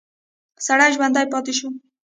سړی 0.65 0.89
ژوندی 0.95 1.25
پاتې 1.31 1.53
شو. 1.57 1.69